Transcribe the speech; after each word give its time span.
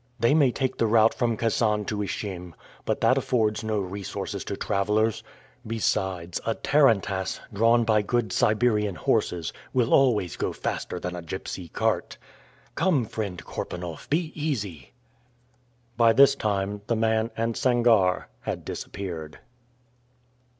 They 0.19 0.33
may 0.33 0.51
take 0.51 0.79
the 0.79 0.87
route 0.87 1.13
from 1.13 1.37
Kasan 1.37 1.85
to 1.85 1.97
Ishim, 2.01 2.55
but 2.85 3.01
that 3.01 3.19
affords 3.19 3.63
no 3.63 3.77
resources 3.79 4.43
to 4.45 4.57
travelers. 4.57 5.21
Besides 5.67 6.41
a 6.43 6.55
tarantass, 6.55 7.39
drawn 7.53 7.83
by 7.83 8.01
good 8.01 8.33
Siberian 8.33 8.95
horses, 8.95 9.53
will 9.73 9.93
always 9.93 10.37
go 10.37 10.53
faster 10.53 10.99
than 10.99 11.15
a 11.15 11.21
gypsy 11.21 11.71
cart! 11.71 12.17
Come, 12.73 13.05
friend 13.05 13.45
Korpanoff, 13.45 14.09
be 14.09 14.31
easy." 14.33 14.93
By 15.97 16.13
this 16.13 16.33
time 16.33 16.81
the 16.87 16.95
man 16.95 17.29
and 17.37 17.53
Sangarre 17.53 18.25
had 18.39 18.65
disappeared. 18.65 19.37